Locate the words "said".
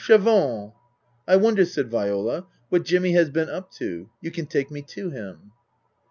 1.63-1.91